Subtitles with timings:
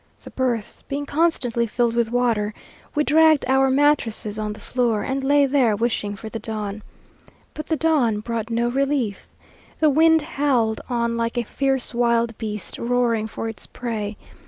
[0.23, 2.55] The berths being constantly filled with water,
[2.95, 6.81] we dragged our mattresses on the floor, and lay there wishing for the dawn.
[7.53, 9.27] But the dawn brought no relief.
[9.79, 14.17] The wind howled on like a fierce wild beast roaring for its prey.